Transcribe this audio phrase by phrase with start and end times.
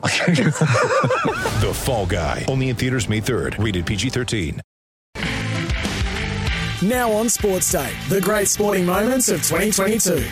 [1.60, 2.46] The Fall Guy.
[2.48, 3.62] Only in theaters May 3rd.
[3.62, 4.60] Rated PG-13.
[6.82, 10.24] Now on Sports Day, the great sporting moments of 2022.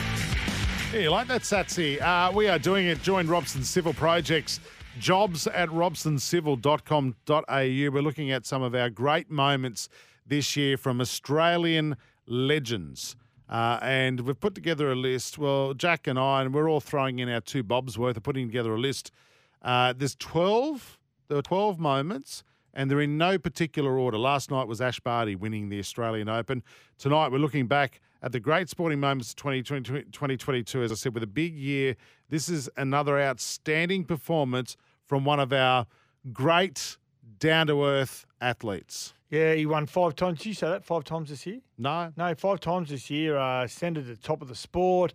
[0.95, 2.01] Yeah, you like that, Satsy?
[2.01, 3.03] Uh, we are doing it.
[3.03, 4.59] Join Robson Civil Projects.
[4.99, 7.91] Jobs at robsoncivil.com.au.
[7.93, 9.91] We're looking at some of our great moments
[10.27, 11.97] this year from Australian
[12.27, 13.15] legends.
[13.51, 15.37] Uh, and we've put together a list.
[15.37, 18.47] Well, Jack and I, and we're all throwing in our two bobs worth of putting
[18.47, 19.13] together a list.
[19.63, 20.99] Uh, there's 12.
[21.29, 24.19] There were 12 moments, and they're in no particular order.
[24.19, 26.63] Last night was Ash Barty winning the Australian Open.
[26.99, 30.83] Tonight, we're looking back at the great sporting moments of 2020, 2022.
[30.83, 31.97] As I said, with a big year,
[32.31, 35.87] this is another outstanding performance from one of our
[36.33, 36.97] great
[37.39, 39.15] down to earth athletes.
[39.31, 40.39] Yeah, he won five times.
[40.39, 41.61] Did you say that five times this year?
[41.77, 43.37] No, No, five times this year.
[43.37, 45.13] Uh, ascended to the top of the sport,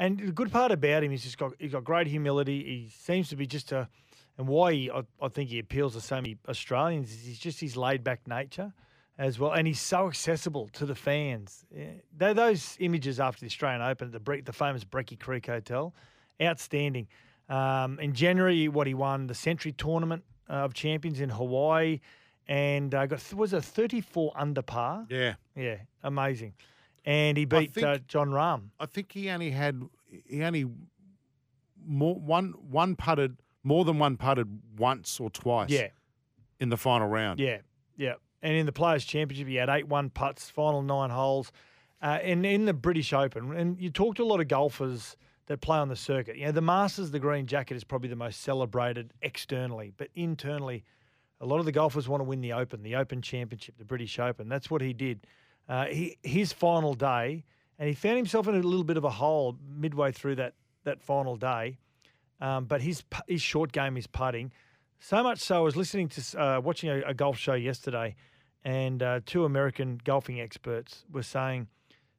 [0.00, 2.64] and the good part about him is he's got he's got great humility.
[2.64, 3.88] He seems to be just a,
[4.38, 7.60] and why he, I, I think he appeals to so many Australians is he's just
[7.60, 8.72] his laid back nature
[9.18, 11.66] as well, and he's so accessible to the fans.
[11.70, 15.94] Yeah, those images after the Australian Open at the Bre- the famous Brecky Creek Hotel,
[16.42, 17.06] outstanding.
[17.50, 22.00] Um, in January, what he won the Sentry Tournament uh, of Champions in Hawaii,
[22.48, 25.06] and uh, got was a 34 under par.
[25.10, 25.34] yeah.
[25.54, 26.54] Yeah, amazing.
[27.04, 28.70] And he beat think- uh, Jon Rahm.
[28.78, 29.80] I think he only had
[30.26, 30.66] he only
[31.84, 34.48] more one one putted more than one putted
[34.78, 35.70] once or twice.
[35.70, 35.88] Yeah,
[36.58, 37.40] in the final round.
[37.40, 37.58] yeah,
[37.96, 38.14] yeah.
[38.42, 41.52] And in the Players' Championship, he had eight one putts, final nine holes.
[42.02, 45.60] Uh, and in the British Open, and you talk to a lot of golfers that
[45.60, 46.36] play on the circuit.
[46.36, 50.82] You know, the Masters, the green jacket is probably the most celebrated externally, but internally,
[51.42, 54.18] a lot of the golfers want to win the Open, the Open Championship, the British
[54.18, 54.48] Open.
[54.48, 55.26] That's what he did.
[55.70, 57.44] Uh, he, his final day,
[57.78, 61.00] and he found himself in a little bit of a hole midway through that that
[61.00, 61.78] final day.
[62.40, 64.50] Um, but his his short game is putting.
[64.98, 68.16] So much so, I was listening to uh, watching a, a golf show yesterday,
[68.64, 71.68] and uh, two American golfing experts were saying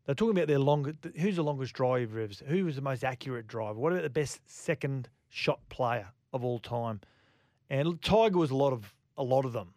[0.06, 0.96] they're talking about their longer.
[1.20, 2.22] Who's the longest driver?
[2.22, 3.78] ever- Who was the most accurate driver?
[3.78, 7.02] What about the best second shot player of all time?
[7.70, 9.74] And Tiger was a lot of a lot of them.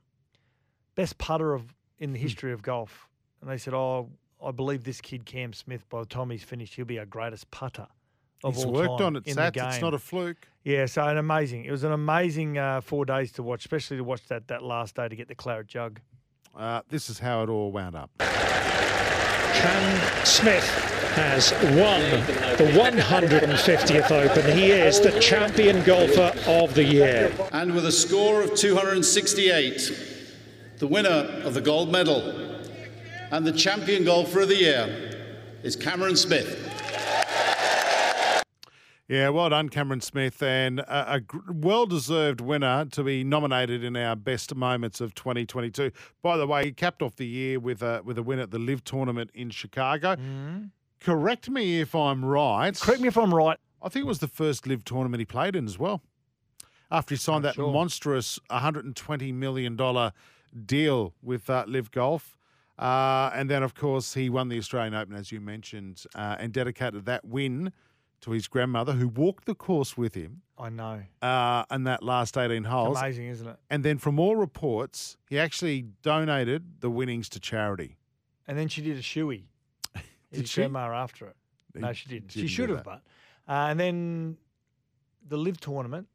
[0.95, 3.09] Best putter of in the history of golf.
[3.45, 4.09] And they said, "Oh,
[4.43, 5.87] I believe this kid Cam Smith.
[5.91, 7.87] By the time he's finished, he'll be our greatest putter
[8.43, 9.99] of He's all worked time He's worked on it, in the game." It's not a
[9.99, 10.49] fluke.
[10.63, 11.67] Yeah, so an amazing.
[11.67, 14.97] It was an amazing uh, four days to watch, especially to watch that that last
[14.97, 16.01] day to get the claret jug.
[16.57, 18.11] Uh, this is how it all wound up.
[18.19, 20.67] Cam Smith
[21.17, 22.01] has won
[22.57, 24.57] the 150th Open.
[24.57, 27.31] He is the champion golfer of the year.
[27.53, 29.93] And with a score of 268,
[30.79, 32.44] the winner of the gold medal
[33.31, 36.71] and the champion golfer of the year is Cameron Smith.
[39.07, 41.21] Yeah, well done, Cameron Smith, and a, a
[41.53, 45.93] well-deserved winner to be nominated in our best moments of 2022.
[46.23, 48.59] By the way, he capped off the year with a with a win at the
[48.59, 50.17] Liv tournament in Chicago.
[51.01, 52.75] Correct me if I'm right.
[52.81, 53.59] Correct me if I'm right.
[53.83, 56.01] I think it was the first Liv tournament he played in as well.
[56.91, 57.71] After he signed that sure.
[57.71, 60.13] monstrous 120 million dollar
[60.65, 62.39] deal with uh, Liv Golf.
[62.79, 66.53] Uh, and then, of course, he won the Australian Open, as you mentioned, uh, and
[66.53, 67.73] dedicated that win
[68.23, 71.03] to his grandmother, who walked the course with him I know.
[71.23, 72.99] uh, in that last 18 holes.
[72.99, 73.57] Amazing, isn't it?
[73.71, 77.97] And then, from all reports, he actually donated the winnings to charity.
[78.49, 79.45] And then she did a shoey.
[80.33, 80.63] Did she?
[80.63, 81.37] grandma after it.
[81.75, 82.29] No, she didn't.
[82.29, 83.03] didn't she should have, that.
[83.47, 83.53] but.
[83.53, 84.37] Uh, and then
[85.27, 86.09] the Liv tournament,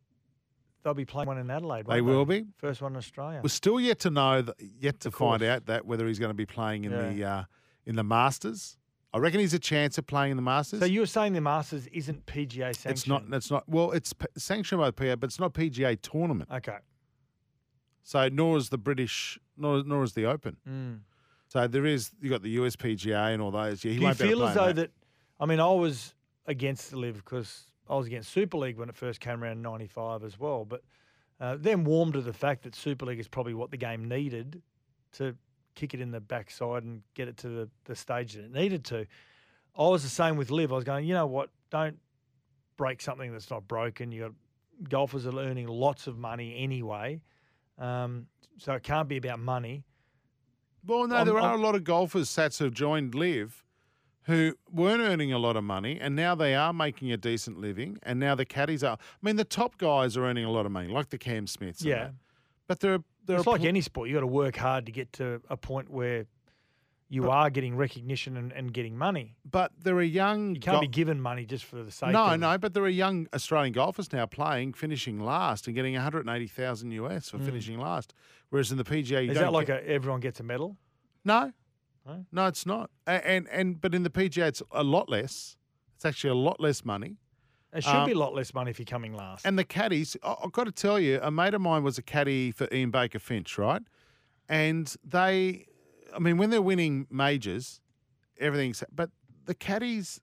[0.84, 1.86] they'll be playing one in Adelaide.
[1.88, 2.46] They won't will be.
[2.58, 3.40] First one in Australia.
[3.44, 6.36] We're still yet to know, that, yet to find out that whether he's going to
[6.36, 7.10] be playing in Yeah.
[7.10, 7.44] the uh,
[7.86, 8.78] in the Masters.
[9.12, 10.80] I reckon he's a chance of playing in the Masters.
[10.82, 12.92] So you were saying the Masters isn't PGA sanctioned?
[12.92, 13.24] It's not.
[13.32, 13.68] It's not.
[13.68, 16.50] Well, it's p- sanctioned by the PA, but it's not PGA tournament.
[16.54, 16.78] Okay.
[18.04, 20.58] So nor is the British, nor nor is the Open.
[20.68, 21.00] Mm.
[21.48, 22.12] So there is.
[22.22, 23.84] You got the USPGA and all those.
[23.84, 24.92] Yeah, he Do won't be able feel as though in that?
[25.40, 26.14] I mean, I was
[26.46, 29.62] against the Liv because I was against Super League when it first came around in
[29.62, 30.64] '95 as well.
[30.66, 30.84] But
[31.40, 34.62] uh, then warmed to the fact that Super League is probably what the game needed
[35.14, 35.36] to
[35.76, 38.84] kick it in the backside and get it to the, the stage that it needed
[38.86, 39.06] to.
[39.78, 40.72] I was the same with Liv.
[40.72, 41.50] I was going, you know what?
[41.72, 41.98] Don't
[42.78, 44.12] break something that's not broken.
[44.12, 44.32] You got
[44.90, 47.22] golfers are earning lots of money anyway,
[47.78, 48.28] um,
[48.58, 49.84] so it can't be about money.
[50.86, 53.64] Well, no, I'm- there are I'm- a lot of golfers, Sats, who've joined Liv
[54.30, 57.98] who weren't earning a lot of money and now they are making a decent living
[58.04, 58.98] and now the caddies are.
[59.02, 61.84] I mean, the top guys are earning a lot of money, like the Cam Smiths.
[61.84, 61.96] Yeah.
[62.06, 62.14] that.
[62.68, 63.04] But there are.
[63.26, 64.08] There It's are like pl- any sport.
[64.10, 66.26] You got to work hard to get to a point where
[67.12, 69.36] you are getting recognition and, and getting money.
[69.50, 70.56] But there are young.
[70.56, 72.12] You can't go- be given money just for the sake.
[72.12, 75.94] No, of, no, but there are young Australian golfers now playing, finishing last and getting
[75.96, 78.14] 180,000 US for finishing last.
[78.50, 79.32] Whereas in the PGA, Mm.
[79.32, 80.78] Is that like get- a, everyone gets a medal?
[81.26, 81.52] No,
[82.10, 82.26] No?
[82.32, 82.90] no, it's not.
[83.08, 85.58] And and but in the PGA, it's a lot less.
[85.96, 87.18] It's actually a lot less money.
[87.74, 89.46] It should Um, be a lot less money if you're coming last.
[89.46, 92.02] And the caddies, I- I've got to tell you, a mate of mine was a
[92.02, 93.84] caddy for Ian Baker Finch, right?
[94.48, 95.68] And they,
[96.16, 97.80] I mean, when they're winning majors,
[98.40, 99.12] everything's, but
[99.46, 100.20] the caddies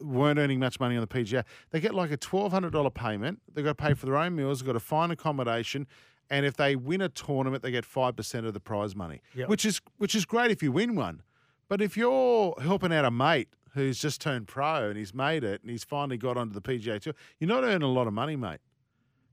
[0.00, 1.44] weren't earning much money on the PGA.
[1.70, 3.40] They get like a $1,200 payment.
[3.50, 5.86] They've got to pay for their own meals, they've got to find accommodation.
[6.30, 9.48] And if they win a tournament, they get 5% of the prize money, Yep.
[9.48, 11.22] which is which is great if you win one.
[11.68, 15.60] But if you're helping out a mate who's just turned pro and he's made it
[15.62, 18.36] and he's finally got onto the PGA Tour, you're not earning a lot of money,
[18.36, 18.60] mate.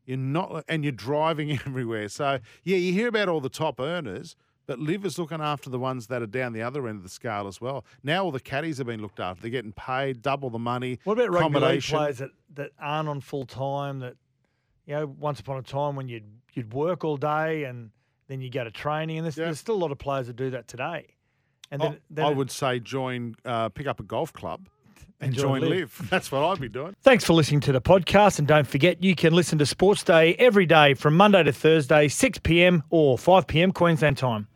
[0.05, 2.09] You're not, and you're driving everywhere.
[2.09, 4.35] So yeah, you hear about all the top earners,
[4.65, 7.09] but Liv is looking after the ones that are down the other end of the
[7.09, 7.85] scale as well.
[8.03, 9.41] Now all the caddies have been looked after.
[9.43, 10.99] They're getting paid double the money.
[11.03, 13.99] what about rugby league players that, that aren't on full time?
[13.99, 14.15] That
[14.91, 17.91] you know, once upon a time when you'd you'd work all day and
[18.27, 19.45] then you go to training, and there's, Yeah.
[19.45, 21.07] there's still a lot of players that do that today.
[21.71, 24.67] And I- then, then I it- would say join, uh, pick up a golf club
[25.21, 26.07] and, join join Liv.
[26.09, 26.93] That's what I'd be doing.
[27.03, 28.37] Thanks for listening to the podcast.
[28.37, 32.09] And don't forget, you can listen to Sports Day every day from Monday to Thursday,
[32.09, 32.83] 6 p.m.
[32.89, 33.71] or 5 p.m.
[33.71, 34.49] Queensland time.